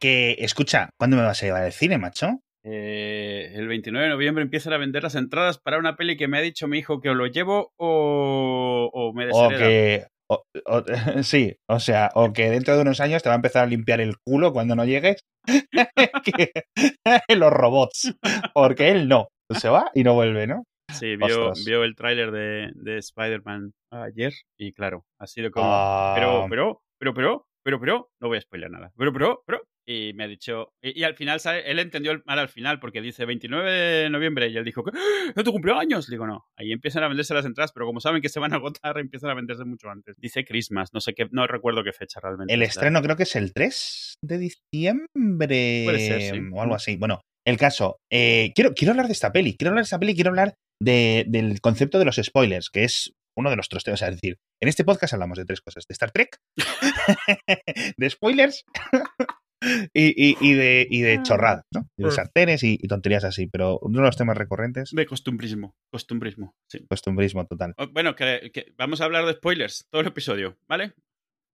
[0.00, 2.40] Que, escucha, ¿cuándo me vas a llevar al cine, macho?
[2.64, 6.38] Eh, el 29 de noviembre empiezan a vender las entradas para una peli que me
[6.38, 9.58] ha dicho mi hijo que o lo llevo o, o me O deshereda.
[9.58, 10.06] que.
[10.30, 10.84] o- o-
[11.22, 14.00] sí, o sea, o que dentro de unos años te va a empezar a limpiar
[14.00, 15.20] el culo cuando no llegues.
[16.24, 16.52] Que-
[17.36, 18.14] los robots.
[18.54, 19.28] Porque él no.
[19.58, 20.64] Se va y no vuelve, ¿no?
[20.92, 26.46] Sí, vio el tráiler de, de Spider-Man ayer y claro, ha sido como, Ah, pero,
[26.48, 30.24] pero, pero, pero, pero, pero, no voy a spoiler nada, pero, pero, pero, y me
[30.24, 31.68] ha dicho, y, y al final, ¿sabe?
[31.68, 35.32] él entendió el mal al final porque dice 29 de noviembre y él dijo, ¡Ah!
[35.34, 36.08] ¿es tu cumpleaños?
[36.08, 38.56] Digo, no, ahí empiezan a venderse las entradas, pero como saben que se van a
[38.56, 40.14] agotar, empiezan a venderse mucho antes.
[40.18, 42.52] Dice Christmas, no sé qué, no recuerdo qué fecha realmente.
[42.54, 46.40] El estreno creo que es el 3 de diciembre Puede ser, sí.
[46.52, 46.96] o algo así.
[46.96, 50.14] Bueno, el caso, eh, quiero, quiero hablar de esta peli, quiero hablar de esta peli,
[50.14, 53.56] quiero hablar de- del concepto de los spoilers, que es uno de.
[53.58, 56.38] O sea, es decir, en este podcast hablamos de tres cosas: de Star Trek,
[57.96, 58.64] de spoilers
[59.94, 61.86] y, y- y de, y de chorradas, ¿no?
[61.98, 62.12] Y de Mm.
[62.12, 63.46] sartenes y, y tonterías así.
[63.46, 66.86] Pero uno de los temas recurrentes, De costumbrismo, costumbrismo, sí.
[66.88, 67.74] costumbrismo total.
[67.76, 70.94] O- Bueno, que, que vamos a hablar de spoilers todo el episodio, ¿vale?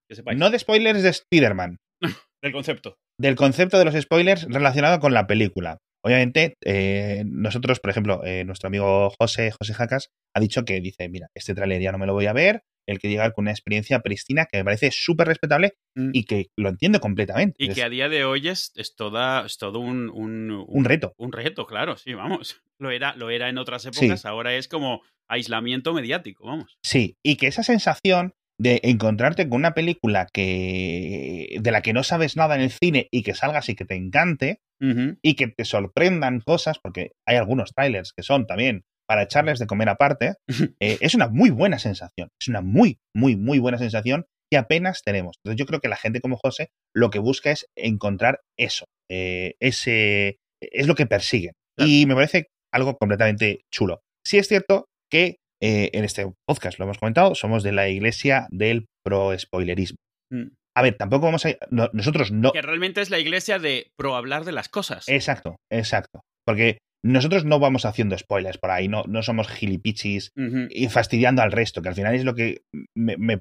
[0.08, 0.38] Que sepáis.
[0.38, 1.78] No de spoilers de Spider-Man,
[2.42, 2.96] Del concepto.
[3.18, 5.78] del concepto de los spoilers relacionado con la película.
[6.06, 11.08] Obviamente, eh, nosotros, por ejemplo, eh, nuestro amigo José, José Jacas, ha dicho que dice,
[11.08, 13.50] mira, este tráiler ya no me lo voy a ver, el que llega con una
[13.50, 16.10] experiencia prístina que me parece súper respetable Mm.
[16.12, 17.56] y que lo entiendo completamente.
[17.58, 20.84] Y Es que a día de hoy es, es, toda, es todo un, un, un
[20.84, 21.14] reto.
[21.16, 22.60] un reto, claro, sí, vamos.
[22.78, 26.76] Lo era, lo era en otras épocas, ahora es como aislamiento mediático, vamos.
[26.84, 32.02] Sí, y que esa sensación de encontrarte con una película que de la que no
[32.02, 34.60] sabes nada en el cine y que salgas y que te encante
[35.22, 39.66] y que te sorprendan cosas, porque hay algunos trailers que son también para echarles de
[39.66, 40.34] comer aparte,
[40.80, 42.30] eh, es una muy buena sensación.
[42.40, 45.36] Es una muy, muy, muy buena sensación que apenas tenemos.
[45.38, 48.86] Entonces yo creo que la gente como José lo que busca es encontrar eso.
[49.10, 51.52] eh, ese es lo que persiguen.
[51.76, 51.90] Claro.
[51.90, 54.00] Y me parece algo completamente chulo.
[54.26, 58.46] Sí es cierto que eh, en este podcast, lo hemos comentado, somos de la iglesia
[58.50, 59.96] del pro-spoilerismo.
[60.32, 60.48] Mm.
[60.76, 61.50] A ver, tampoco vamos a...
[61.70, 62.52] no- nosotros no...
[62.52, 65.08] Que realmente es la iglesia de pro hablar de las cosas.
[65.08, 66.20] Exacto, exacto.
[66.46, 70.30] Porque nosotros no vamos haciendo spoilers por ahí, no, no somos gilipichis
[70.70, 72.58] y fastidiando al resto, que al final es lo que
[72.94, 73.38] me,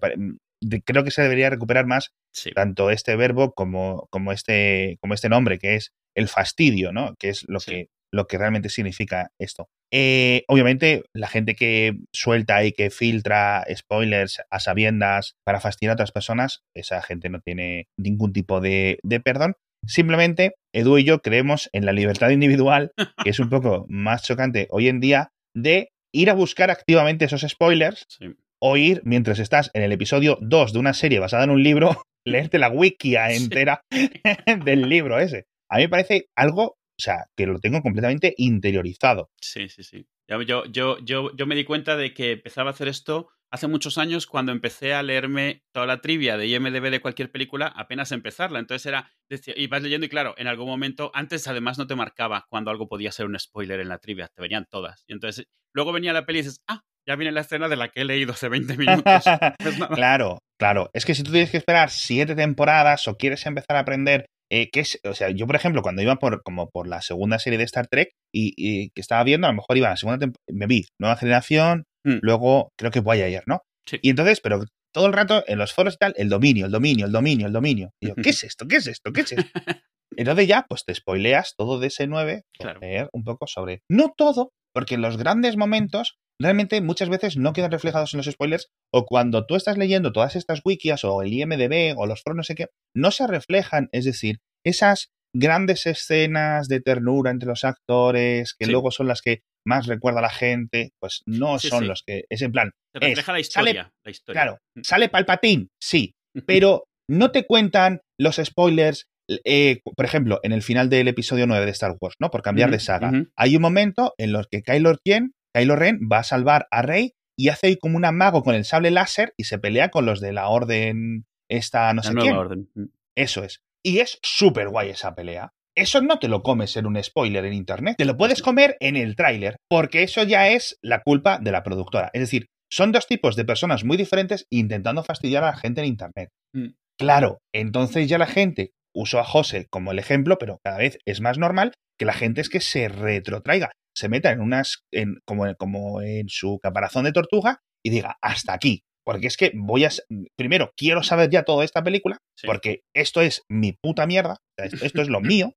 [0.86, 2.52] creo que se debería recuperar más Sí.
[2.52, 7.16] tanto este verbo como, como, este, como este nombre, que es el fastidio, ¿no?
[7.20, 7.72] Que es lo, Sí.
[7.72, 9.68] que, lo que realmente significa esto.
[9.92, 15.94] Eh, obviamente, la gente que suelta y que filtra spoilers a sabiendas para fastidiar a
[15.96, 19.54] otras personas, esa gente no tiene ningún tipo de, de perdón.
[19.88, 22.92] Simplemente, Edu y yo creemos en la libertad individual,
[23.24, 27.42] que es un poco más chocante hoy en día, de ir a buscar activamente esos
[27.42, 28.34] spoilers Sí.
[28.62, 32.02] o ir, mientras estás en el episodio 2 de una serie basada en un libro,
[32.26, 33.44] leerte la wikia Sí.
[33.44, 33.82] entera
[34.66, 35.46] del libro ese.
[35.70, 39.32] A mí me parece algo, o sea, que lo tengo completamente interiorizado.
[39.42, 40.08] Sí, sí, sí.
[40.28, 43.98] Yo, yo, yo, yo me di cuenta de que empezaba a hacer esto hace muchos
[43.98, 48.60] años cuando empecé a leerme toda la trivia de IMDB de cualquier película apenas empezarla.
[48.60, 52.48] Entonces era, y vas leyendo y claro, en algún momento, antes además no te marcaba
[52.50, 55.04] cuando algo podía ser un spoiler en la trivia, te venían todas.
[55.08, 57.90] Y entonces luego venía la peli y dices, ah, ya viene la escena de la
[57.90, 59.24] que he leído hace 20 minutos.
[59.60, 60.90] Pues claro, claro.
[60.94, 64.70] Es que si tú tienes que esperar siete temporadas o quieres empezar a aprender, eh,
[64.72, 67.58] que es, o sea, yo por ejemplo, cuando iba por como por la segunda serie
[67.58, 70.20] de Star Trek y, y que estaba viendo, a lo mejor iba a la segunda
[70.20, 72.20] temporada, me vi Nueva Generación, Mm.
[72.22, 73.62] luego creo que Voyager, ¿no?
[73.90, 73.98] Sí.
[74.04, 74.64] Y entonces, pero
[74.94, 77.54] todo el rato en los foros y tal, el dominio, el dominio, el dominio, el
[77.54, 77.90] dominio.
[78.00, 78.68] Y yo, ¿qué es esto?
[78.68, 79.12] ¿Qué es esto?
[79.12, 79.44] ¿Qué es esto?
[80.16, 82.80] Entonces ya, pues te spoileas todo de ese 9 por Claro.
[82.80, 83.82] leer un poco sobre.
[83.90, 88.68] No todo, porque los grandes momentos realmente muchas veces no quedan reflejados en los spoilers,
[88.94, 92.44] o cuando tú estás leyendo todas estas wikias, o el IMDB, o los foros, no
[92.44, 93.90] sé qué, no se reflejan.
[93.92, 98.72] Es decir, esas grandes escenas de ternura entre los actores, que Sí.
[98.72, 101.86] luego son las que más recuerda a la gente, pues no Sí, son sí.
[101.88, 102.24] los que.
[102.30, 103.92] Es en plan, es, refleja la sale- historia.
[104.06, 104.42] la historia.
[104.42, 106.14] claro, sale Palpatín, sí,
[106.48, 109.06] pero no te cuentan los spoilers.
[109.44, 112.30] eh, por ejemplo, en el final del episodio 9 de Star Wars, ¿no?
[112.30, 113.12] Por cambiar de saga.
[113.36, 117.14] Hay un momento en los que Kylo Ren, Kylo Ren va a salvar a Rey
[117.38, 120.20] y hace ahí como un amago con el sable láser y se pelea con los
[120.20, 122.38] de la orden esta no La sé nueva quién.
[122.38, 122.70] orden.
[122.76, 122.86] Mm.
[123.16, 123.62] Eso es.
[123.84, 125.54] Y es súper guay esa pelea.
[125.78, 127.96] Eso no te lo comes en un spoiler en internet.
[127.98, 131.64] Te lo puedes comer en el tráiler, porque eso ya es la culpa de la
[131.64, 132.10] productora.
[132.14, 135.88] Es decir, son dos tipos de personas muy diferentes intentando fastidiar a la gente en
[135.88, 136.30] internet.
[136.54, 136.70] Mm.
[136.98, 141.20] Claro, entonces ya la gente usó a José como el ejemplo, pero cada vez es
[141.22, 145.54] más normal que la gente es que se retrotraiga, se meta en unas, en, como,
[145.56, 148.84] como en su caparazón de tortuga y diga, hasta aquí.
[149.06, 149.90] porque es que voy a...
[150.36, 155.10] Primero, quiero saber ya toda esta película, porque esto es mi puta mierda, esto, es
[155.10, 155.54] lo mío,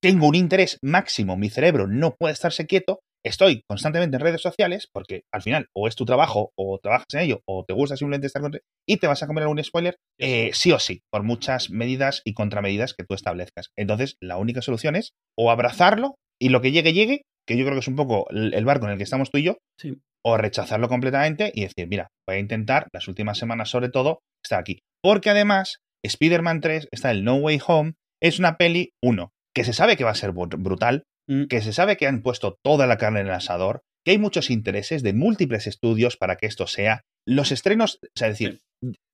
[0.00, 4.88] tengo un interés máximo, mi cerebro no puede estarse quieto, estoy constantemente en redes sociales,
[4.92, 8.26] porque al final o es tu trabajo, o trabajas en ello, o te gusta simplemente
[8.26, 8.52] estar con...
[8.88, 12.34] y te vas a comer algún spoiler, eh, sí o sí, por muchas medidas y
[12.34, 13.70] contramedidas que tú establezcas.
[13.76, 17.74] Entonces, la única solución es o abrazarlo y lo que llegue, llegue, que yo creo
[17.74, 19.58] que es un poco el barco en el que estamos tú y yo,
[20.24, 24.58] o rechazarlo completamente y decir, mira, voy a intentar las últimas semanas sobre todo estar
[24.58, 24.80] aquí.
[25.02, 29.72] Porque además, Spider-Man 3 está el No Way Home, es una peli, uno, que se
[29.72, 31.44] sabe que va a ser brutal, mm.
[31.46, 34.50] que se sabe que han puesto toda la carne en el asador, que hay muchos
[34.50, 37.02] intereses de múltiples estudios para que esto sea.
[37.26, 38.60] Los estrenos, o sea, decir,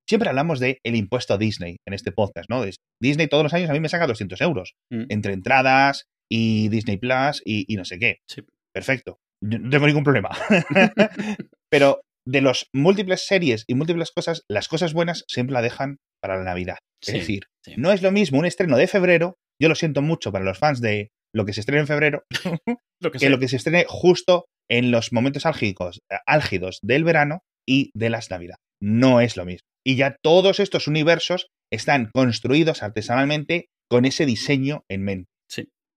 [0.09, 2.65] siempre hablamos de el impuesto a Disney en este podcast, ¿no?
[3.01, 5.05] Disney todos los años a mí me saca 200 euros mm.
[5.09, 8.19] entre entradas y Disney Plus y, y no sé qué.
[8.29, 8.43] Sí.
[8.75, 10.31] Perfecto no tengo ningún problema.
[11.71, 16.37] Pero de los múltiples series y múltiples cosas, las cosas buenas siempre la dejan para
[16.37, 16.79] la Navidad.
[17.05, 20.45] es decir, no es lo mismo un estreno de febrero, yo lo siento mucho para
[20.45, 22.25] los fans de lo que se estrena en febrero,
[23.19, 28.11] que, lo que se estrene justo en los momentos álgidos, álgidos del verano y de
[28.11, 28.57] las Navidad.
[28.81, 29.67] No es lo mismo.
[29.85, 35.29] Y ya todos estos universos están construidos artesanalmente con ese diseño en mente.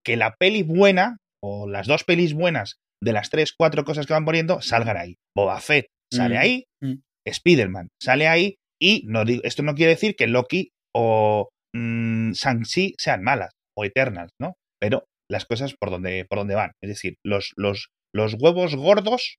[0.04, 4.14] Que la peli buena, o las dos pelis buenas de las tres, cuatro cosas que
[4.14, 5.16] van poniendo salgan ahí.
[5.36, 6.94] Boba Fett sale mm, ahí, mm.
[7.26, 13.24] Spider-Man sale ahí, y no, esto no quiere decir que Loki o mmm, Shang-Chi sean
[13.24, 14.54] malas o Eternals, ¿no?
[14.80, 16.72] Pero las cosas por donde, por donde van.
[16.81, 19.38] Es decir, los, los, los huevos gordos,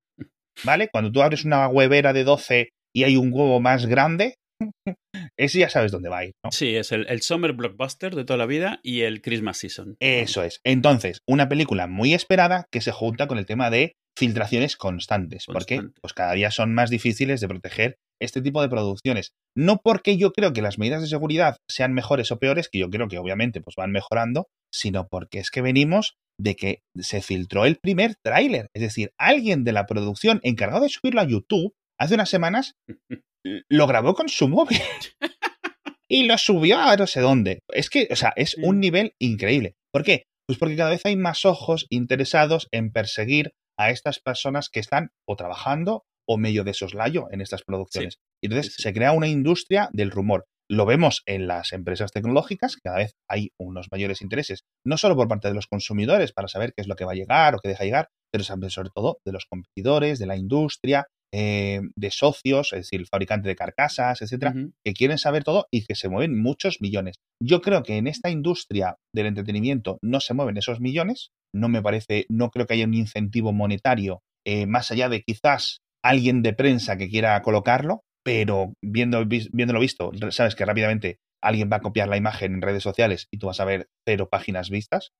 [0.64, 0.88] ¿vale?
[0.92, 4.34] Cuando tú abres una huevera de 12 y hay un huevo más grande,
[5.38, 6.50] ese ya sabes dónde va a ir, ¿no?
[6.50, 9.96] Sí, es el, Summer Blockbuster de toda la vida y el Christmas Season.
[10.00, 10.60] Eso es.
[10.64, 15.82] Entonces, una película muy esperada que se junta con el tema de filtraciones constantes, porque
[16.00, 19.32] pues cada día son más difíciles de proteger este tipo de producciones.
[19.56, 22.90] No porque yo creo que las medidas de seguridad sean mejores o peores, que yo
[22.90, 27.64] creo que obviamente pues van mejorando, sino porque es que venimos de que se filtró
[27.64, 28.68] el primer tráiler.
[28.74, 32.74] Es decir, alguien de la producción encargado de subirlo a YouTube hace unas semanas
[33.70, 34.80] lo grabó con su móvil.
[36.08, 37.60] y lo subió a no sé dónde.
[37.72, 39.74] Es que, o sea, es un nivel increíble.
[39.92, 40.24] ¿Por qué?
[40.46, 45.10] Pues porque cada vez hay más ojos interesados en perseguir a estas personas que están
[45.28, 48.18] o trabajando o medio de soslayo en estas producciones.
[48.42, 50.46] Y entonces se crea una industria del rumor.
[50.68, 55.28] Lo vemos en las empresas tecnológicas, cada vez hay unos mayores intereses, no solo por
[55.28, 57.68] parte de los consumidores para saber qué es lo que va a llegar o qué
[57.68, 62.80] deja llegar, pero sobre todo de los competidores, de la industria, eh, de socios, es
[62.80, 66.80] decir, el fabricante de carcasas, etcétera, que quieren saber todo y que se mueven muchos
[66.80, 67.16] millones.
[67.40, 71.30] Yo creo que en esta industria del entretenimiento no se mueven esos millones.
[71.54, 75.80] No me parece, no creo que haya un incentivo monetario eh, más allá de quizás
[76.08, 81.76] alguien de prensa que quiera colocarlo, pero viendo, viéndolo visto, sabes que rápidamente alguien va
[81.76, 85.12] a copiar la imagen en redes sociales y tú vas a ver cero páginas vistas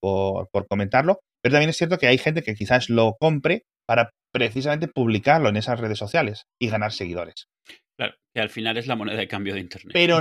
[0.00, 1.20] por, por, comentarlo.
[1.42, 5.56] Pero también es cierto que hay gente que quizás lo compre para precisamente publicarlo en
[5.56, 7.46] esas redes sociales y ganar seguidores.
[7.98, 9.92] Claro, que al final es la moneda de cambio de Internet.
[9.92, 10.20] Pero,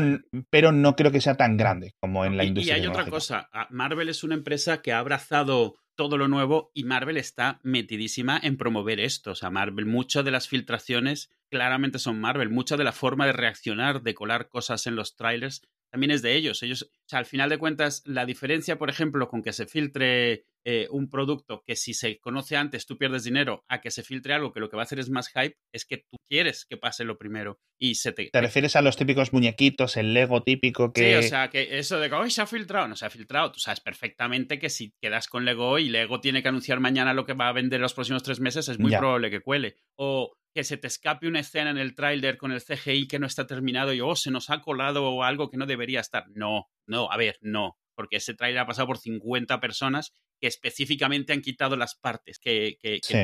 [0.49, 2.77] pero no creo que sea tan grande como en la industria.
[2.77, 6.83] Y hay otra cosa, Marvel es una empresa que ha abrazado todo lo nuevo y
[6.83, 9.33] Marvel está metidísima en promover esto.
[9.33, 13.33] O sea, Marvel, muchas de las filtraciones claramente son Marvel, mucha de la forma de
[13.33, 16.63] reaccionar, de colar cosas en los trailers, también es de ellos.
[16.63, 20.45] Ellos, o sea, al final de cuentas, la diferencia, por ejemplo, con que se filtre
[20.63, 24.35] eh, un producto que si se conoce antes tú pierdes dinero a que se filtre
[24.35, 26.77] algo que lo que va a hacer es más hype, es que tú quieres que
[26.77, 28.29] pase lo primero y se te...
[28.31, 31.19] ¿Te refieres a los típicos muñequitos, el Lego típico que...
[31.19, 33.51] Sí, o sea, que eso de que hoy se ha filtrado, no se ha filtrado,
[33.51, 37.25] tú sabes perfectamente que si quedas con Lego y Lego tiene que anunciar mañana lo
[37.25, 39.77] que va a vender los próximos tres meses, es muy probable que cuele.
[39.95, 43.27] O que se te escape una escena en el tráiler con el CGI que no
[43.27, 46.25] está terminado y, oh, se nos ha colado algo que no debería estar.
[46.29, 51.33] No, no, a ver, no porque ese tráiler ha pasado por 50 personas que específicamente
[51.33, 52.77] han quitado las partes que,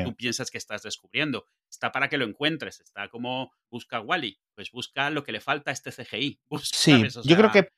[0.04, 1.46] tú piensas que estás descubriendo.
[1.68, 5.72] Está para que lo encuentres, está como busca Wally, pues busca lo que le falta
[5.72, 6.40] a este CGI.
[6.62, 7.68] sí, yo creo que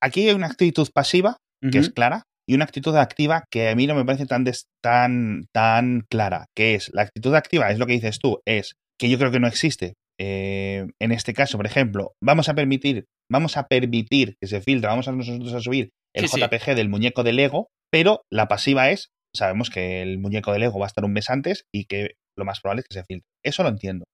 [0.00, 1.38] aquí hay una actitud pasiva,
[1.72, 4.44] que es clara, y una actitud activa que a mí no me parece tan,
[4.82, 9.08] tan, tan clara, que es la actitud activa, es lo que dices tú, es que
[9.08, 9.94] yo creo que no existe.
[10.18, 14.88] Eh, en este caso, por ejemplo, vamos a permitir, vamos a permitir que se filtre,
[14.88, 19.10] vamos a nosotros a subir el JPG del muñeco de Lego, pero la pasiva es,
[19.34, 22.44] sabemos que el muñeco de Lego va a estar un mes antes y que lo
[22.44, 23.28] más probable es que se filtre.
[23.44, 24.04] Eso lo entiendo.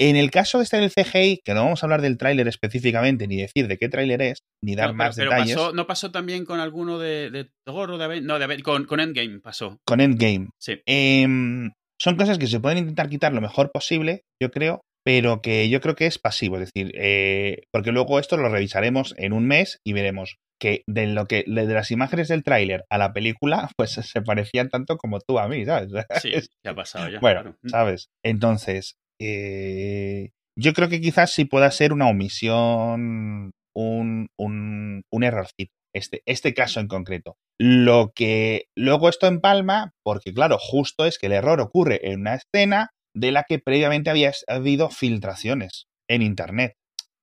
[0.00, 2.48] En el caso de estar en el CGI, que no vamos a hablar del tráiler
[2.48, 5.54] específicamente, ni decir de qué tráiler es, ni dar más detalles.
[5.74, 9.40] ¿No pasó también con alguno de, de Thor o de No, de con, con, Endgame
[9.40, 9.76] pasó.
[9.86, 10.48] Con Endgame.
[10.58, 10.80] Sí.
[10.86, 15.68] Em, son cosas que se pueden intentar quitar lo mejor posible, yo creo, pero que
[15.68, 19.46] yo creo que es pasivo, es decir, eh, porque luego esto lo revisaremos en un
[19.46, 23.70] mes y veremos que de lo que de las imágenes del tráiler a la película,
[23.76, 25.90] pues se parecían tanto como tú a mí, ¿sabes?
[26.22, 26.32] Sí,
[26.64, 27.20] ya ha pasado ya.
[27.20, 28.08] Bueno, ¿sabes?
[28.24, 35.72] Entonces, eh, yo creo que quizás sí pueda ser una omisión, un, un, un errorcito,
[35.94, 37.36] este, este caso en concreto.
[37.58, 42.36] Lo que luego esto empalma, porque claro, justo es que el error ocurre en una
[42.36, 46.74] escena de la que previamente había habido filtraciones en Internet,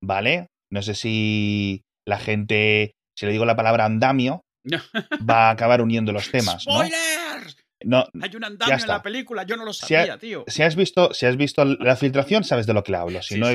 [0.01, 0.47] ¿vale?
[0.71, 4.43] No sé si la gente, si le digo la palabra andamio,
[5.29, 6.63] va a acabar uniendo los temas.
[6.63, 7.57] ¡Spoilers!
[7.83, 10.45] No, Hay un andamio en la película, yo no lo sabía, tío.
[10.47, 13.21] Si has, visto, si has visto la filtración, sabes de lo que hablo.
[13.21, 13.47] Si, no,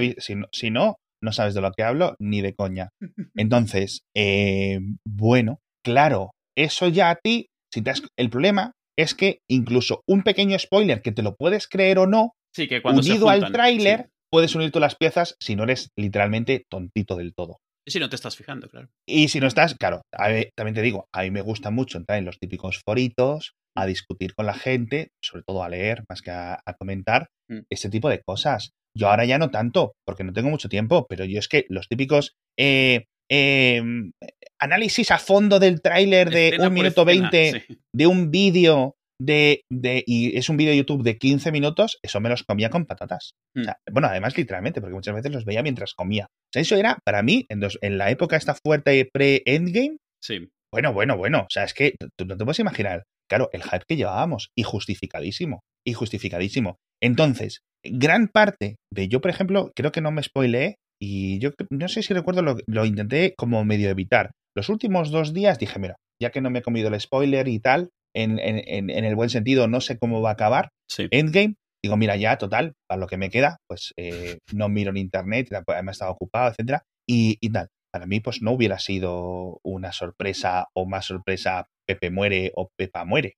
[0.52, 2.90] si, no, no, sabes de lo que hablo, ni de coña.
[3.36, 9.40] Entonces, eh, bueno, claro, eso ya a ti, si te has, el problema es que
[9.50, 13.28] incluso un pequeño spoiler que te lo puedes creer o no, sí, que cuando unido
[13.28, 17.58] al tráiler, puedes unir todas las piezas si no eres literalmente tontito del todo.
[17.86, 18.88] Y si no te estás fijando, claro.
[19.08, 22.24] Y si no estás, claro, también te digo, a mí me gusta mucho entrar en
[22.24, 26.60] los típicos foritos, a discutir con la gente, sobre todo a leer más que a,
[26.78, 27.60] comentar, mm.
[27.70, 28.70] este tipo de cosas.
[28.96, 31.88] Yo ahora ya no tanto, porque no tengo mucho tiempo, pero yo es que los
[31.88, 34.12] típicos eh, em,
[34.60, 40.36] análisis a fondo del tráiler de un minuto veinte de un vídeo de, de, y
[40.36, 43.32] es un vídeo de YouTube de 15 minutos, eso me los comía con patatas.
[43.54, 43.66] Mm.
[43.92, 46.26] bueno, además literalmente, porque muchas veces los veía mientras comía.
[46.26, 50.48] O sea, eso era, para mí, en, en la época esta fuerte pre-endgame, sí.
[50.72, 53.84] bueno, bueno, bueno, o sea, es que tú no te puedes imaginar, claro, el hype
[53.86, 56.76] que llevábamos, y justificadísimo, y justificadísimo.
[57.00, 61.88] Entonces, gran parte de yo, por ejemplo, creo que no me spoileé, y yo no
[61.88, 64.30] sé si recuerdo, lo, lo intenté como medio evitar.
[64.56, 67.58] Los últimos dos días dije, mira, ya que no me he comido el spoiler y
[67.58, 70.70] tal, en, en, en el buen sentido, no sé cómo va a acabar.
[71.10, 74.98] Endgame, digo, mira, ya, total, para lo que me queda, pues eh, no miro en
[74.98, 77.68] internet, me he estado ocupado, etcétera, y, y, tal.
[77.92, 83.04] Para mí, pues no hubiera sido una sorpresa o más sorpresa Pepe muere o Pepa
[83.04, 83.34] muere,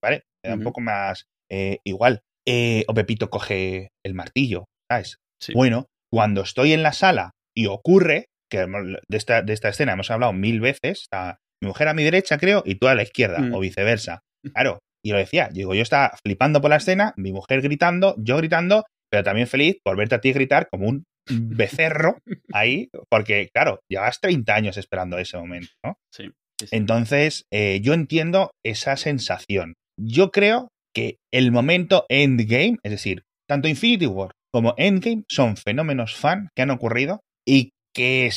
[0.00, 0.22] ¿vale?
[0.44, 2.20] Era un poco más eh, igual.
[2.46, 5.16] Eh, o Pepito coge el martillo, ¿sabes?
[5.52, 10.10] Bueno, cuando estoy en la sala y ocurre, que de esta, de esta escena hemos
[10.10, 13.38] hablado mil veces, está mi mujer a mi derecha, creo, y tú a la izquierda,
[13.38, 13.54] mm.
[13.54, 14.20] o viceversa.
[14.52, 18.36] Claro, y lo decía, digo, yo estaba flipando por la escena, mi mujer gritando, yo
[18.36, 22.18] gritando, pero también feliz por verte a ti gritar como un becerro
[22.52, 25.96] ahí, porque claro, llevas 30 años esperando ese momento, ¿no?
[26.12, 26.30] Sí.
[26.72, 29.74] Entonces, eh, yo entiendo esa sensación.
[29.96, 36.16] Yo creo que el momento Endgame, es decir, tanto Infinity War como Endgame son fenómenos
[36.16, 38.30] fan que han ocurrido y que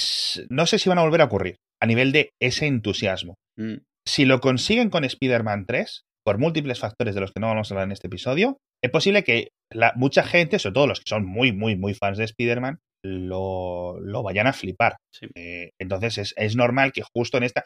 [0.50, 3.36] no sé si van a volver a ocurrir a nivel de ese entusiasmo.
[3.58, 3.78] Mm.
[4.08, 7.74] Si lo consiguen con Spider-Man 3, por múltiples factores de los que no vamos a
[7.74, 11.26] hablar en este episodio, es posible que la, mucha gente, sobre todo los que son
[11.26, 14.98] muy, muy, muy fans de Spider-Man, lo, lo, vayan a flipar.
[15.36, 17.66] Eh, entonces es, es, normal que justo en esta...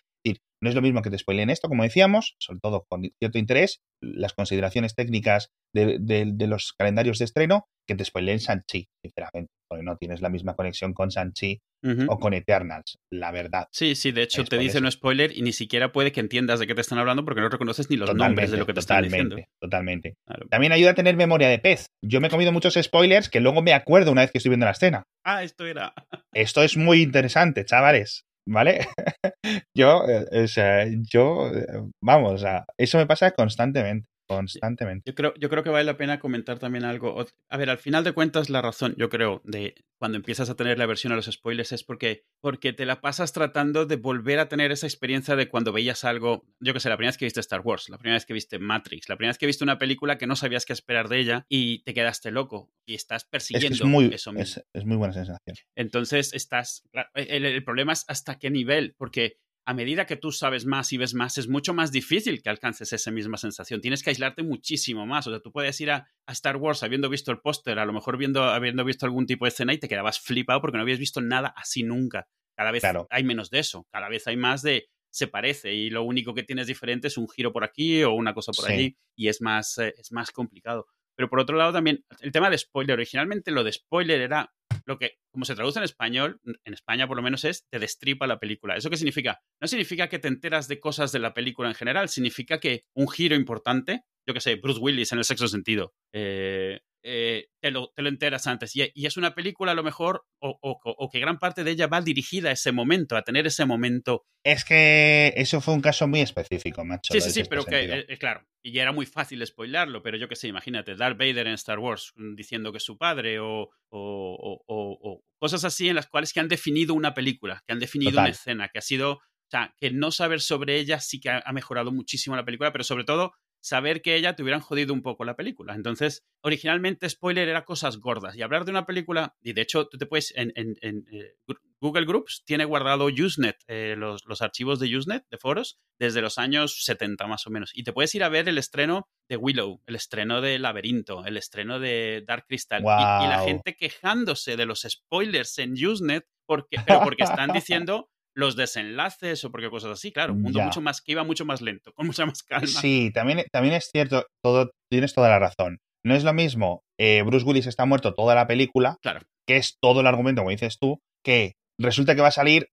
[0.64, 3.82] No es lo mismo que te spoilen esto, como decíamos, sobre todo con cierto interés,
[4.02, 9.84] las consideraciones técnicas de, de, los calendarios de estreno, que te spoilen Sanchi, sinceramente, porque
[9.84, 11.62] no tienes la misma conexión con Sanchi
[12.08, 13.68] o con Eternals, la verdad.
[13.72, 16.66] Sí, sí, de hecho te dice no spoiler y ni siquiera puede que entiendas de
[16.66, 19.04] qué te están hablando porque no reconoces ni los nombres de lo que te están
[19.04, 19.38] diciendo.
[19.60, 20.16] Totalmente,
[20.50, 21.86] También ayuda a tener memoria de pez.
[22.04, 24.66] Yo me he comido muchos spoilers que luego me acuerdo una vez que estoy viendo
[24.66, 25.04] la escena.
[25.24, 25.94] Ah, esto era.
[26.34, 28.26] Esto es muy interesante, chavales.
[28.48, 28.88] ¿Vale?
[29.76, 31.66] yo, eh, o sea, yo, eh,
[32.04, 35.10] vamos, o sea, eso me pasa constantemente constantemente.
[35.10, 37.26] Yo creo, yo creo que vale la pena comentar también algo.
[37.50, 40.78] A ver, al final de cuentas, la razón, yo creo, de cuando empiezas a tener
[40.78, 44.50] la versión a los spoilers es porque, porque te la pasas tratando de volver a
[44.50, 47.40] tener esa experiencia de cuando veías algo, yo que sé, la primera vez que viste
[47.40, 50.18] Star Wars, la primera vez que viste Matrix, la primera vez que viste una película
[50.18, 53.84] que no sabías qué esperar de ella y te quedaste loco y estás persiguiendo es,
[53.84, 55.56] muy, eso Es, muy buena sensación.
[55.76, 56.84] Entonces, estás.
[57.14, 60.98] El, el problema es hasta qué nivel, porque a medida que tú sabes más y
[60.98, 63.82] ves más, es mucho más difícil que alcances esa misma sensación.
[63.82, 65.26] Tienes que aislarte muchísimo más.
[65.26, 68.18] O sea, tú puedes ir a, Star Wars habiendo visto el póster, a lo mejor
[68.18, 71.20] viendo, habiendo visto algún tipo de escena y te quedabas flipado porque no habías visto
[71.20, 72.28] nada así nunca.
[72.56, 73.88] Cada vez hay menos de eso.
[73.92, 77.30] Cada vez hay más de se parece y lo único que tienes diferente es un
[77.30, 80.88] giro por aquí o una cosa por allí y es más, eh, es más complicado.
[81.16, 84.54] Pero por otro lado también, el tema de spoiler, originalmente lo de spoiler era
[84.86, 88.28] lo que, como se traduce en español, en España por lo menos es, te destripa
[88.28, 88.76] la película.
[88.76, 89.42] ¿Eso qué significa?
[89.60, 93.08] No significa que te enteras de cosas de la película en general, significa que un
[93.08, 97.92] giro importante, yo que sé, Bruce Willis en el sexo sentido, eh, eh, te, lo,
[97.96, 98.76] te, lo, enteras antes.
[98.76, 101.72] Y, y, es una película a lo mejor, o, o, o, que gran parte de
[101.72, 104.26] ella va dirigida a ese momento, a tener ese momento.
[104.44, 107.14] Es que eso fue un caso muy específico, macho.
[107.14, 110.28] Sí, sí, sí, pero que, eh, claro, y ya era muy fácil spoilarlo, pero yo
[110.28, 113.70] qué sé, imagínate, Darth Vader en Star Wars mm, diciendo que es su padre, o,
[113.92, 118.24] o cosas así en las cuales que han definido una película, que han definido Total.
[118.24, 121.44] una escena, que ha sido, o sea, que no saber sobre ella sí que ha,
[121.46, 125.02] ha mejorado muchísimo la película, pero sobre todo saber que ella te hubieran jodido un
[125.02, 125.74] poco la película.
[125.74, 128.36] Entonces, originalmente spoiler era cosas gordas.
[128.36, 131.34] Y hablar de una película, y de hecho tú te puedes, en, en, en eh,
[131.82, 136.38] Google Groups tiene guardado Usenet, eh, los, los, archivos de Usenet, de foros, desde los
[136.38, 137.72] años 70 más o menos.
[137.74, 141.36] Y te puedes ir a ver el estreno de Willow, el estreno de Laberinto, el
[141.36, 142.84] estreno de Dark Crystal.
[142.84, 142.92] Wow.
[142.92, 148.12] Y, y, la gente quejándose de los spoilers en Usenet, porque, pero porque están diciendo
[148.36, 150.66] los desenlaces o porque cosas así, claro, un mundo Ya.
[150.66, 152.68] mucho más que iba mucho más lento, con mucha más calma.
[152.68, 155.80] Sí, también, también es cierto, todo, tienes toda la razón.
[156.06, 159.78] No es lo mismo, eh, Bruce Willis está muerto toda la película, Claro, que es
[159.82, 162.68] todo el argumento, como dices tú, que resulta que va a salir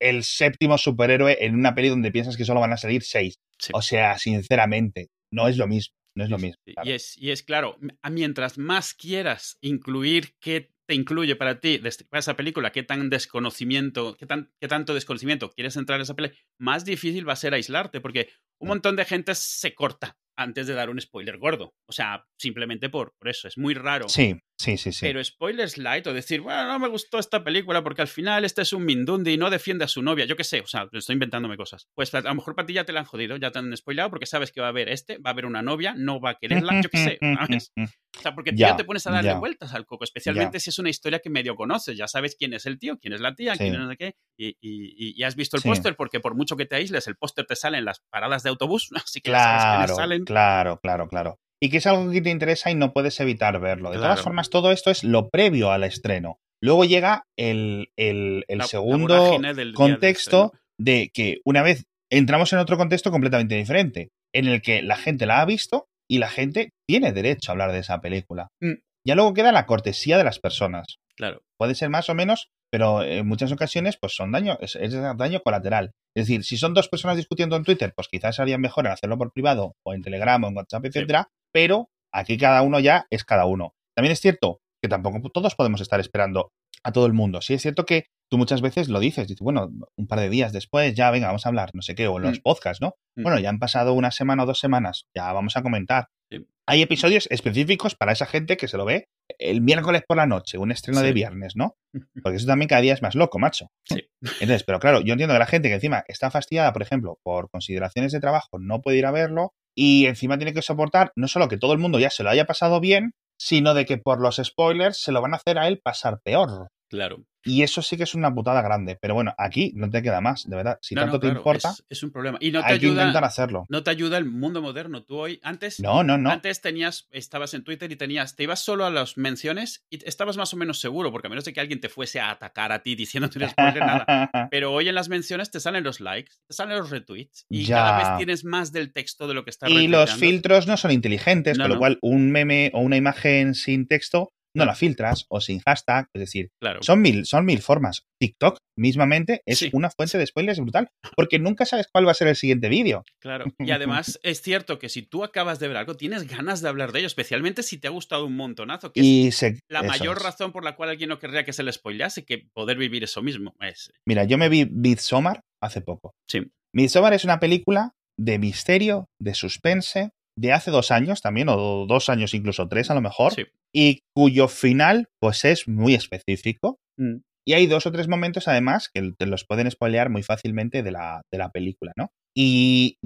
[0.00, 3.36] el séptimo superhéroe en una peli donde piensas que solo van a salir seis.
[3.58, 3.72] sí.
[3.74, 5.92] O sea, sinceramente, no es lo mismo.
[6.16, 6.56] No es lo mismo.
[6.66, 6.88] Y- claro.
[6.88, 7.76] Y, es, y es claro,
[8.10, 14.16] mientras más quieras incluir qué te incluye para ti destripar esa película, qué tan desconocimiento,
[14.16, 17.54] qué, tan, qué tanto desconocimiento quieres entrar en esa película, más difícil va a ser
[17.54, 18.28] aislarte, porque
[18.58, 21.74] un montón de gente se corta antes de dar un spoiler gordo.
[21.86, 23.46] O sea, simplemente por, por eso.
[23.46, 24.08] Es muy raro.
[24.08, 25.00] Sí, sí, sí, sí.
[25.02, 28.62] Pero spoilers light o decir, bueno, no me gustó esta película porque al final este
[28.62, 30.24] es un Mindundi y no defiende a su novia.
[30.24, 31.88] Yo qué sé, o sea, estoy inventándome cosas.
[31.94, 34.10] Pues a lo mejor para ti ya te la han jodido, ya te han spoilado
[34.10, 36.34] porque sabes que va a haber este, va a haber una novia, no va a
[36.38, 37.72] quererla, yo qué sé, ¿sabes?
[38.20, 39.38] O sea, porque tú Ya, te pones a darle ya.
[39.38, 42.66] vueltas al coco, especialmente si es una historia que medio conoces, ya sabes quién es
[42.66, 43.60] el tío, quién es la tía, Sí.
[43.60, 45.68] quién es no sé qué, y, y- y- has visto el Sí.
[45.68, 48.50] póster porque por mucho que te aísles, el póster te sale en las paradas de
[48.50, 50.24] autobús, así que ya sabes quiénes Claro, salen.
[50.24, 51.40] claro, claro, claro.
[51.62, 53.90] Y que es algo que te interesa y no puedes evitar verlo.
[53.90, 54.22] De todas Claro.
[54.24, 56.38] formas, todo esto es lo previo al estreno.
[56.62, 62.52] Luego llega el, el- el La- segundo del del contexto de que una vez entramos
[62.54, 66.28] en otro contexto completamente diferente, en el que la gente la ha visto y la
[66.28, 68.48] gente tiene derecho a hablar de esa película.
[68.60, 68.80] Mm.
[69.06, 70.98] Ya luego queda la cortesía de las personas.
[71.16, 74.92] Claro, Puede ser más o menos, pero en muchas ocasiones pues son daño, es, es
[74.92, 75.92] daño colateral.
[76.16, 79.18] Es decir, si son dos personas discutiendo en Twitter, pues quizás haría mejor en hacerlo
[79.18, 83.24] por privado o en Telegram o en WhatsApp, etcétera, pero aquí cada uno ya es
[83.24, 83.74] cada uno.
[83.94, 86.50] También es cierto que tampoco todos podemos estar esperando
[86.84, 87.40] a todo el mundo.
[87.40, 90.52] Sí es cierto que tú muchas veces lo dices, dices, bueno, un par de días
[90.52, 92.42] después ya, venga, vamos a hablar, no sé qué, o en los Mm.
[92.42, 92.94] podcasts, ¿no?
[93.16, 93.22] Mm.
[93.24, 96.08] Bueno, ya han pasado una semana o dos semanas, ya vamos a comentar.
[96.30, 96.46] Sí.
[96.66, 99.08] Hay episodios específicos para esa gente que se lo ve
[99.40, 101.06] el miércoles por la noche, un estreno Sí.
[101.06, 101.76] de viernes, ¿no?
[102.24, 103.66] Porque eso también cada día es más loco, macho.
[103.84, 104.08] Sí.
[104.40, 107.50] Entonces, pero claro, yo entiendo que la gente que encima está fastidiada, por ejemplo, por
[107.50, 111.48] consideraciones de trabajo, no puede ir a verlo y encima tiene que soportar no solo
[111.48, 114.36] que todo el mundo ya se lo haya pasado bien, sino de que por los
[114.36, 116.68] spoilers se lo van a hacer a él pasar peor.
[116.90, 117.24] Claro.
[117.42, 118.98] Y eso sí que es una putada grande.
[119.00, 120.78] Pero bueno, aquí no te queda más, de verdad.
[120.82, 122.36] Si No, tanto no, te importa, Es, es un problema.
[122.38, 123.00] Y no te hay que ayuda.
[123.04, 123.64] intentar hacerlo.
[123.70, 125.04] No te ayuda el mundo moderno.
[125.04, 126.30] Tú hoy, antes, No, no, no.
[126.30, 130.36] antes tenías, estabas en Twitter y tenías, te ibas solo a las menciones y estabas
[130.36, 132.82] más o menos seguro, porque a menos de que alguien te fuese a atacar a
[132.82, 134.48] ti diciéndote spoiler, nada.
[134.50, 137.76] Pero hoy en las menciones te salen los likes, te salen los retweets y Ya.
[137.76, 140.90] cada vez tienes más del texto de lo que está y los filtros no son
[140.90, 141.78] inteligentes, No, con lo no.
[141.80, 146.08] cual un meme o una imagen sin texto no la filtras o sin hashtag.
[146.14, 146.82] Es decir, Claro.
[146.82, 148.02] son mil, son mil formas.
[148.20, 149.70] TikTok mismamente es Sí.
[149.72, 153.04] una fuente de spoilers brutal, porque nunca sabes cuál va a ser el siguiente vídeo.
[153.20, 153.44] Claro.
[153.58, 156.92] Y además es cierto que si tú acabas de ver algo, tienes ganas de hablar
[156.92, 159.88] de ello, especialmente si te ha gustado un montonazo, que es Y se, la eso
[159.88, 160.22] mayor es.
[160.22, 163.22] razón por la cual alguien no querría que se le spoilease, que poder vivir eso
[163.22, 163.54] mismo.
[163.60, 166.12] Es, Mira, yo me vi Midsommar hace poco.
[166.28, 171.86] sí, Midsommar es una película de misterio, de suspense, de hace dos años también, o
[171.86, 173.44] dos años, incluso tres a lo mejor, sí.
[173.74, 176.78] y cuyo final, pues es muy específico.
[176.98, 177.18] Mm.
[177.48, 180.92] Y hay dos o tres momentos, además, que te los pueden spoilear muy fácilmente de
[180.92, 182.08] la, de la película, ¿no?
[182.36, 182.96] Y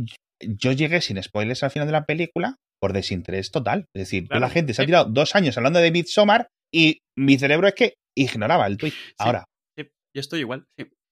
[0.43, 3.87] yo llegué sin spoilers al final de la película por desinterés total.
[3.95, 4.41] Es decir, Claro.
[4.41, 7.95] la gente se ha tirado dos años hablando de Midsommar y mi cerebro es que
[8.17, 8.93] ignoraba el tweet.
[9.19, 9.45] Ahora,
[9.79, 9.85] Sí,
[10.15, 10.65] yo estoy igual.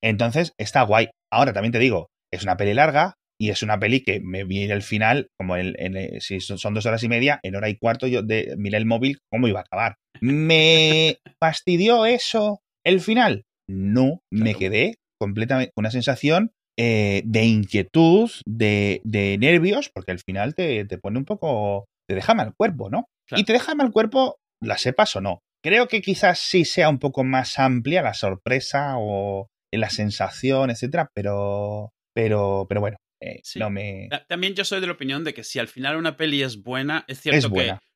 [0.03, 1.09] Entonces está guay.
[1.33, 4.63] Ahora también te digo, es una peli larga y es una peli que me vi
[4.71, 7.77] el final, como en, en- eh, si son dos horas y media, en hora y
[7.77, 9.97] cuarto yo de, miré el móvil cómo iba a acabar.
[10.21, 13.43] ¿Me fastidió eso el final?
[13.69, 20.55] No, me quedé completamente una sensación eh, de inquietud, de, de nervios, porque al final
[20.55, 23.07] te, te pone un poco, te deja mal cuerpo, ¿no?
[23.29, 23.41] Claro.
[23.41, 25.41] Y te deja mal cuerpo, la sepas o no.
[25.65, 31.09] Creo que quizás sí sea un poco más amplia la sorpresa o la sensación, etcétera,
[31.15, 33.59] pero, pero, pero bueno, eh, Sí.
[33.59, 34.09] no me.
[34.11, 36.63] Ta- También yo soy de la opinión de que si al final una peli es
[36.63, 37.51] buena, es cierto Es que.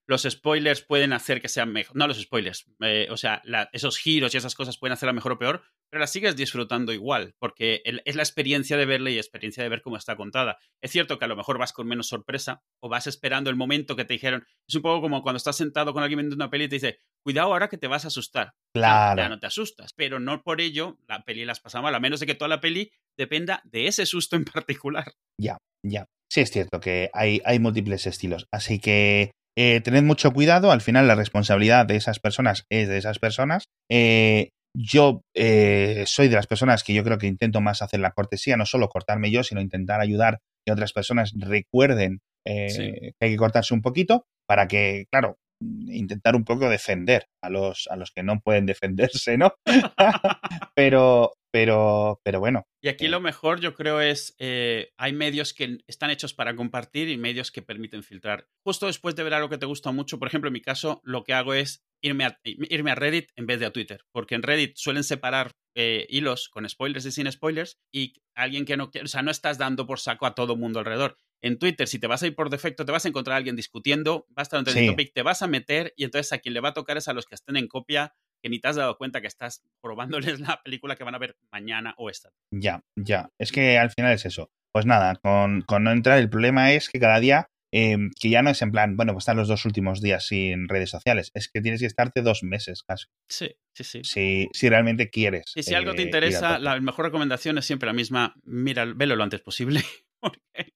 [0.06, 1.96] Los spoilers pueden hacer que sean mejor.
[1.96, 3.42] No los spoilers, eh, o sea,
[3.72, 7.34] esos giros y esas cosas pueden hacerla mejor o peor, pero la sigues disfrutando igual,
[7.38, 10.58] porque es la experiencia de verla y experiencia de ver cómo está contada.
[10.80, 13.96] Es cierto que a lo mejor vas con menos sorpresa o vas esperando el momento
[13.96, 14.46] que te dijeron.
[14.68, 16.98] Es un poco como cuando estás sentado con alguien viendo una peli y te dice,
[17.22, 18.54] cuidado ahora que te vas a asustar.
[18.74, 19.20] Claro.
[19.20, 22.20] Ya no te asustas, pero no por ello la peli las pasa mal, a menos
[22.20, 25.12] de que toda la peli dependa de ese susto en particular.
[25.40, 26.06] Ya, ya.
[26.28, 28.46] Sí, es cierto que hay, hay múltiples estilos.
[28.50, 30.70] Así que eh, tened mucho cuidado.
[30.70, 33.64] Al final, la responsabilidad de esas personas es de esas personas.
[33.90, 38.12] Eh, yo eh, soy de las personas que yo creo que intento más hacer la
[38.12, 43.36] cortesía, no solo cortarme yo, sino intentar ayudar que otras personas recuerden que hay que
[43.36, 48.22] cortarse un poquito para que, claro, intentar un poco defender a los, a los que
[48.22, 49.52] no pueden defenderse, ¿no?
[50.74, 52.66] pero, pero, pero bueno.
[52.82, 57.08] Y aquí lo mejor yo creo es, eh, hay medios que están hechos para compartir
[57.08, 58.46] y medios que permiten filtrar.
[58.62, 61.24] Justo después de ver algo que te gusta mucho, por ejemplo, en mi caso, lo
[61.24, 64.42] que hago es irme a, irme a Reddit en vez de a Twitter, porque en
[64.42, 69.06] Reddit suelen separar eh, hilos con spoilers y sin spoilers y alguien que no quiere,
[69.06, 71.16] o sea, no estás dando por saco a todo mundo alrededor.
[71.40, 73.56] En Twitter, si te vas a ir por defecto, te vas a encontrar a alguien
[73.56, 76.60] discutiendo, va a estar en topic, te vas a meter y entonces a quien le
[76.60, 78.96] va a tocar es a los que estén en copia que ni te has dado
[78.96, 82.30] cuenta que estás probándoles la película que van a ver mañana o esta.
[82.50, 83.30] Ya, ya.
[83.38, 84.50] Es que al final es eso.
[84.72, 88.42] Pues nada, con, con no entrar, el problema es que cada día Em, que ya
[88.42, 91.48] no es en plan, bueno, pues están los dos últimos días sin redes sociales, es
[91.48, 93.06] que tienes que estarte dos meses casi.
[93.28, 94.00] Sí, sí, sí.
[94.04, 95.52] Si, si realmente quieres.
[95.54, 99.16] Y si algo te eh, interesa, la mejor recomendación es siempre la misma, mira, velo
[99.16, 99.82] lo antes posible.
[100.20, 100.72] porque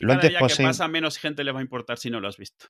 [0.00, 2.66] cada día que pasa menos gente le va a importar si no lo has visto.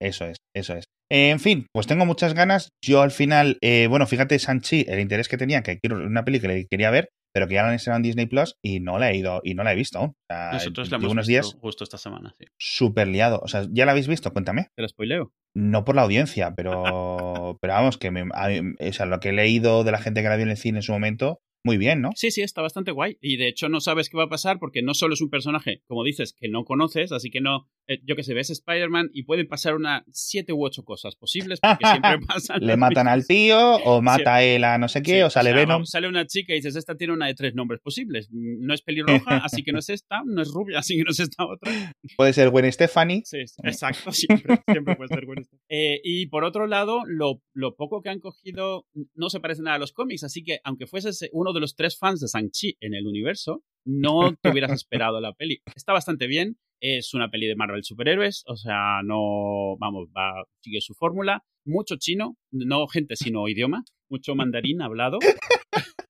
[0.00, 0.84] Eso es, eso es.
[1.10, 2.70] en fin, pues tengo muchas ganas.
[2.84, 6.54] Yo al final, eh, bueno, fíjate, Sanchi, el interés que tenía, que quiero una película
[6.54, 9.10] que quería ver, pero que ya la han estrenado en Disney Plus y no la
[9.10, 10.14] he ido y no la he visto aún.
[10.30, 12.46] Nosotros la hemos unos días justo esta semana, sí.
[12.58, 13.40] Súper liado.
[13.42, 14.32] O sea, ¿ya la habéis visto?
[14.32, 14.68] Cuéntame.
[14.76, 15.32] Te la spoileo.
[15.54, 16.82] No por la audiencia, pero,
[17.60, 20.36] pero vamos, que me, o sea, lo que he leído de la gente que la
[20.36, 22.10] vio en el cine en su momento, muy bien, ¿no?
[22.16, 23.18] Sí, sí, está bastante guay.
[23.20, 25.82] Y de hecho no sabes qué va a pasar porque no solo es un personaje,
[25.86, 29.22] como dices, que no conoces, así que no, eh, yo que sé, ves Spider-Man y
[29.22, 32.64] pueden pasar unas siete u ocho cosas posibles porque siempre pasan.
[32.66, 35.84] Le matan al tío o mata a él a no sé qué o sale Venom.
[35.84, 38.28] Sale una chica y dices, esta tiene una de tres nombres posibles.
[38.32, 41.20] No es pelirroja, así que no es esta, no es rubia, así que no es
[41.20, 41.72] esta otra.
[42.16, 43.22] Puede ser Gwen Stephanie.
[43.24, 45.62] Sí, exacto, siempre, siempre puede ser Gwen Stephanie.
[45.68, 49.76] Eh, y por otro lado, lo, lo poco que han cogido no se parece nada
[49.76, 52.94] a los cómics, así que aunque fuese uno de los tres fans de Shang-Chi en
[52.94, 55.62] el universo, no te hubieras esperado la peli.
[55.74, 56.56] Está bastante bien.
[56.80, 61.44] Es una peli de Marvel superhéroes, o sea, no, vamos, va, sigue su fórmula.
[61.64, 63.84] Mucho chino, no gente, sino idioma.
[64.10, 65.18] Mucho mandarín hablado.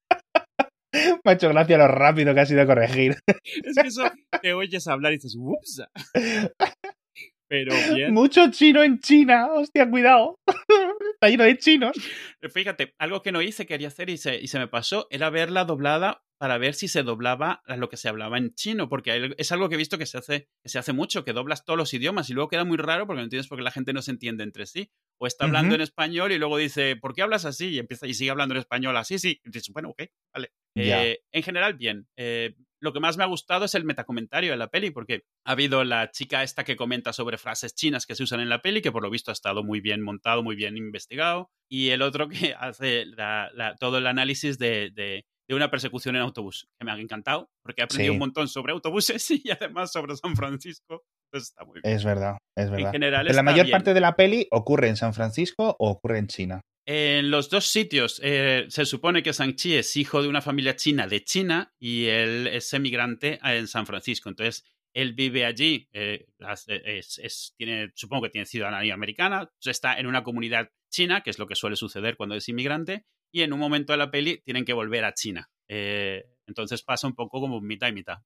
[1.25, 3.17] Me ha hecho gracia lo rápido que ha sido corregir.
[3.65, 5.83] Es que eso te oyes hablar y dices, ups.
[7.53, 8.15] Pero bien.
[8.15, 10.41] Mucho chino en China, hostia, cuidado.
[11.15, 11.93] Está lleno de chinos.
[12.51, 15.67] Fíjate, algo que no hice, quería hacer y se, y se me pasó, era verla
[15.67, 19.53] doblada para ver si se doblaba a lo que se hablaba en chino, porque es
[19.53, 21.93] algo que he visto que se hace, que se hace mucho, que doblas todos los
[21.93, 24.45] idiomas y luego queda muy raro porque no entiendes porque la gente no se entiende
[24.45, 24.91] entre sí.
[25.19, 27.69] O está hablando en español y luego dice, ¿por qué hablas así?
[27.69, 29.43] Y empieza y sigue hablando en español así, sí.
[29.45, 30.53] Y dices, bueno, ok, vale.
[30.75, 32.09] Eh, en general, bien.
[32.17, 35.53] Eh, lo que más me ha gustado es el metacomentario de la peli, porque ha
[35.53, 38.83] habido la chica esta que comenta sobre frases chinas que se usan en la peli,
[38.83, 42.29] que por lo visto ha estado muy bien montado, muy bien investigado, y el otro
[42.29, 43.05] que hace
[43.79, 47.85] todo el análisis de, de una persecución en autobús, que me ha encantado, porque he
[47.85, 51.05] aprendido un montón sobre autobuses y además sobre San Francisco.
[51.31, 51.95] Entonces está muy bien.
[51.95, 52.89] Es verdad, es verdad.
[52.89, 56.27] En general la mayor parte de la peli ocurre en San Francisco o ocurre en
[56.27, 56.61] China.
[56.85, 61.07] En los dos sitios eh, se supone que Shang-Chi es hijo de una familia china
[61.07, 64.29] de China y él es emigrante en San Francisco.
[64.29, 66.27] Entonces, él vive allí, eh,
[66.67, 71.47] es, tiene, supongo que tiene ciudadanía americana, está en una comunidad china, que es lo
[71.47, 74.75] que suele suceder cuando es inmigrante, y en un momento de la peli tienen que
[74.75, 75.51] volver a China.
[75.69, 78.19] Eh, entonces pasa un poco como mitad y mitad.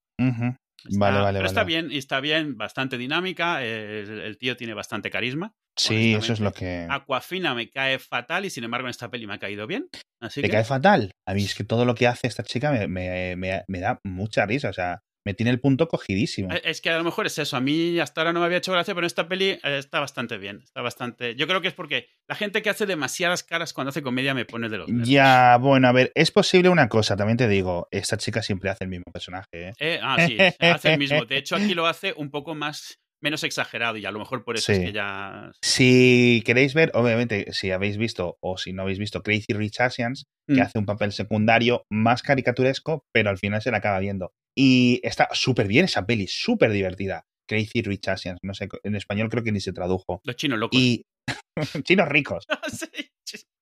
[0.90, 1.38] Vale, vale.
[1.38, 3.62] Pero está bien, y está bien, bastante dinámica.
[3.62, 5.54] el, tío tiene bastante carisma.
[5.76, 6.86] Sí, eso es lo que.
[6.88, 9.88] Aquafina me cae fatal y sin embargo en esta peli me ha caído bien.
[10.20, 11.12] Así ¿Te cae fatal?
[11.26, 14.70] A mí es que todo lo que hace esta chica me, me da mucha risa.
[14.70, 16.52] O sea, me tiene el punto cogidísimo.
[16.52, 17.56] Eh, es que a lo mejor es eso.
[17.56, 19.98] A mí hasta ahora no me había hecho gracia, pero en esta peli eh, está
[19.98, 20.60] bastante bien.
[20.62, 21.34] Está bastante.
[21.34, 24.44] Yo creo que es porque la gente que hace demasiadas caras cuando hace comedia me
[24.44, 24.86] pone de los.
[25.02, 27.88] Ya, bueno, a ver, es posible una cosa, también te digo.
[27.90, 29.48] Esta chica siempre hace el mismo personaje.
[29.52, 29.72] ¿eh?
[29.80, 31.24] eh ah, sí, hace el mismo.
[31.24, 34.56] De hecho, aquí lo hace un poco más menos exagerado y a lo mejor por
[34.56, 35.50] eso es que ya...
[35.62, 40.26] Si queréis ver, obviamente, si habéis visto o si no habéis visto Crazy Rich Asians,
[40.46, 40.62] que mm.
[40.62, 44.32] hace un papel secundario más caricaturesco, pero al final se la acaba viendo.
[44.56, 47.24] Y está súper bien esa peli, súper divertida.
[47.48, 50.20] Crazy Rich Asians, no sé, en español creo que ni se tradujo.
[50.24, 50.78] Los chinos locos.
[50.78, 51.04] Y
[51.84, 52.44] chinos ricos.
[52.72, 52.86] sí.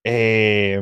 [0.04, 0.80] Eh,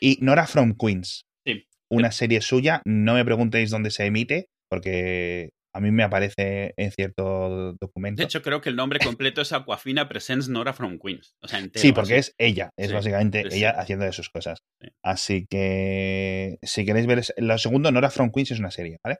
[0.00, 1.22] y Nora from Queens.
[1.46, 1.66] Sí.
[1.90, 6.90] Una serie suya, no me preguntéis dónde se emite, porque a mí me aparece en
[6.90, 8.20] cierto documento.
[8.20, 11.34] De hecho, creo que el nombre completo es Aquafina Presents Nora from Queens.
[11.42, 12.30] O sea, entero, sí, porque así.
[12.30, 13.58] es ella, es Sí, básicamente sí.
[13.58, 14.58] ella haciendo de sus cosas.
[14.80, 14.88] Sí.
[15.04, 19.18] Así que si queréis ver, lo segundo, Nora from Queens es una serie, ¿vale?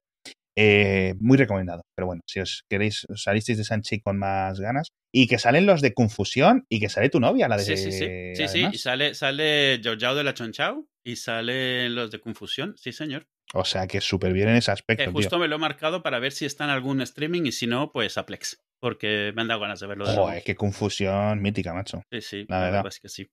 [0.59, 1.83] Eh, muy recomendado.
[1.97, 4.89] Pero bueno, si os queréis, salisteis de Sanchi con más ganas.
[5.13, 7.65] Y que salen los de Confusión y que sale tu novia, la de.
[7.65, 8.07] Sí, sí, sí.
[8.35, 8.67] Sí, sí.
[8.73, 12.75] Y sale, sale Georgiao de la Chonchao y salen los de Confusión.
[12.77, 13.27] Sí, señor.
[13.53, 15.05] O sea que súper bien en ese aspecto.
[15.05, 15.17] Que tío.
[15.17, 17.91] justo me lo he marcado para ver si está en algún streaming y si no,
[17.93, 18.63] pues a Plex.
[18.81, 20.15] Porque me han dado ganas de verlo de.
[20.17, 22.03] Joder, qué confusión mítica, macho.
[22.11, 22.87] Sí, sí, la la, verdad.
[22.87, 23.27] es que sí.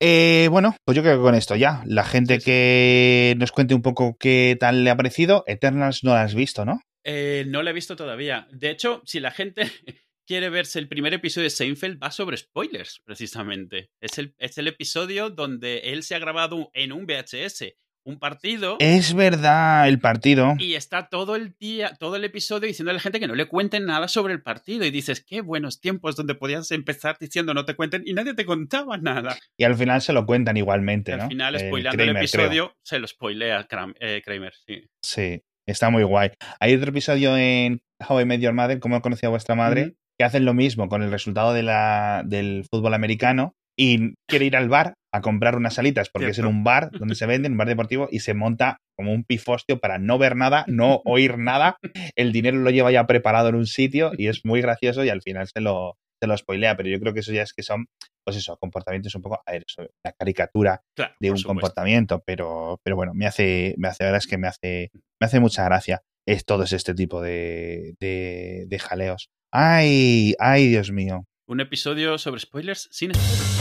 [0.00, 1.82] Eh, bueno, pues yo creo que con esto ya.
[1.86, 2.44] La gente Sí, sí.
[2.46, 5.42] que nos cuente un poco qué tal le ha parecido.
[5.46, 6.80] Eternals no la has visto, ¿no?
[7.04, 8.46] Eh, no lo he visto todavía.
[8.52, 9.62] De hecho, si la gente
[10.26, 13.90] quiere verse el primer episodio de Seinfeld, va sobre spoilers, precisamente.
[14.00, 17.64] Es el, es el episodio donde él se ha grabado en un VHS
[18.04, 20.54] un partido Es verdad, el partido.
[20.58, 23.46] y está todo el día, todo el episodio diciendo a la gente que no le
[23.46, 24.84] cuenten nada sobre el partido.
[24.84, 28.44] Y dices, qué buenos tiempos donde podías empezar diciendo no te cuenten y nadie te
[28.44, 29.36] contaba nada.
[29.56, 31.24] Y al final se lo cuentan Y igualmente, ¿no?
[31.24, 34.52] al final, spoileando el, Kramer, episodio, se lo spoilea Kram- eh, Kramer.
[34.66, 34.82] Sí.
[35.02, 36.30] Sí, está muy guay.
[36.60, 40.24] Hay otro episodio en How I Met Your Mother, cómo conocí a vuestra madre, que
[40.24, 44.68] hacen lo mismo con el resultado de la, del fútbol americano y quiere ir al
[44.68, 47.68] bar a comprar unas salitas porque es en un bar donde se venden, un bar
[47.68, 51.76] deportivo, y se monta como un pifostio para no ver nada, no oír nada.
[52.16, 55.22] El dinero lo lleva ya preparado en un sitio y es muy gracioso y al
[55.22, 56.76] final se lo, se lo spoilea.
[56.76, 57.86] Pero yo creo que eso ya es que son,
[58.24, 59.64] pues eso, comportamientos un poco, a ver,
[60.04, 61.48] la caricatura Claro, de un supuesto.
[61.60, 65.26] comportamiento, pero, pero bueno, me hace, me hace, la verdad es que me hace, me
[65.26, 69.28] hace mucha gracia es todo este tipo de, de, de jaleos.
[69.52, 70.34] ¡Ay!
[70.38, 71.24] ¡Ay, Dios mío!
[71.46, 73.53] Un episodio sobre spoilers sin spoilers.